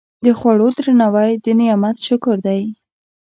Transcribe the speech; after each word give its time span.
د 0.25 0.27
خوړو 0.39 0.67
درناوی 0.77 1.31
د 1.43 1.45
نعمت 1.59 1.97
شکر 2.07 2.35
دی. 2.47 2.61